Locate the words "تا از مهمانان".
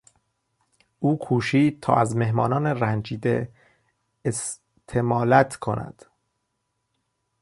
1.81-2.65